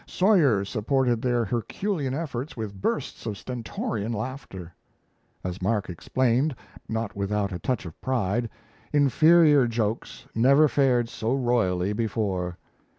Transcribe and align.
Sawyer 0.07 0.65
supported 0.65 1.21
their 1.21 1.45
herculean 1.45 2.15
efforts 2.15 2.57
with 2.57 2.81
bursts 2.81 3.27
of 3.27 3.37
stentorian 3.37 4.11
laughter. 4.11 4.73
As 5.43 5.61
Mark 5.61 5.91
explained, 5.91 6.55
not 6.89 7.15
without 7.15 7.51
a 7.51 7.59
touch 7.59 7.85
of 7.85 8.01
pride, 8.01 8.49
inferior 8.91 9.67
jokes 9.67 10.25
never 10.33 10.67
fared 10.67 11.07
so 11.07 11.35
royally 11.35 11.93
before. 11.93 12.57